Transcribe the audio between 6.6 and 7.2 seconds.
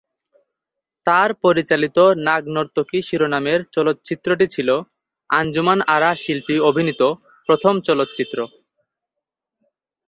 অভিনীত